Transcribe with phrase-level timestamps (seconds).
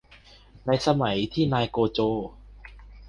[0.65, 1.99] ในสมัยที่นายโจโก